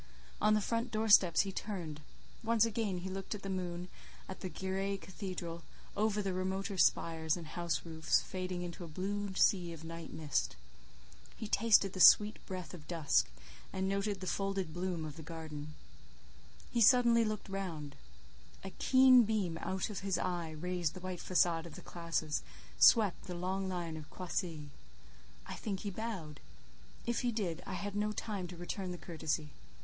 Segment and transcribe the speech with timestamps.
[0.41, 2.01] On the front door steps he turned;
[2.43, 3.87] once again he looked at the moon,
[4.27, 5.61] at the grey cathedral,
[5.95, 10.55] over the remoter spires and house roofs fading into a blue sea of night mist;
[11.37, 13.29] he tasted the sweet breath of dusk,
[13.71, 15.75] and noted the folded bloom of the garden;
[16.71, 17.95] he suddenly looked round;
[18.63, 22.41] a keen beam out of his eye rased the white façade of the classes,
[22.79, 24.69] swept the long line of croisées.
[25.45, 26.39] I think he bowed;
[27.05, 29.49] if he did, I had no time to return the courtesy.